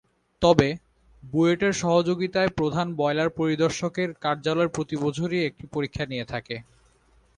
তবে, 0.41 0.69
বুয়েটের 1.23 1.73
সহযোগিতায় 1.81 2.51
প্রধান 2.57 2.87
বয়লার 2.95 3.29
পরিদর্শকের 3.31 4.09
কার্যালয় 4.21 4.69
প্রতিবছরই 4.69 5.39
একটি 5.49 5.65
পরীক্ষা 5.67 6.03
নিয়ে 6.05 6.25
থাকে। 6.25 6.55